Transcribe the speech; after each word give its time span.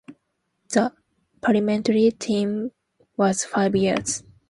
The 0.69 0.93
parliamentary 1.41 2.09
term 2.09 2.71
was 3.17 3.43
five 3.45 3.75
years. 3.75 4.23